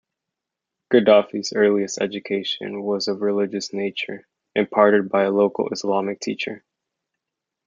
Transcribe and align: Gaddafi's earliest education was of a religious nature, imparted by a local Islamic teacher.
Gaddafi's 0.91 1.53
earliest 1.53 2.01
education 2.01 2.81
was 2.81 3.07
of 3.07 3.17
a 3.21 3.25
religious 3.25 3.71
nature, 3.71 4.25
imparted 4.55 5.09
by 5.09 5.25
a 5.25 5.31
local 5.31 5.69
Islamic 5.69 6.19
teacher. 6.19 6.63